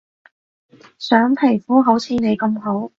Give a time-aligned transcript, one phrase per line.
[0.97, 2.89] 想皮膚好似你咁好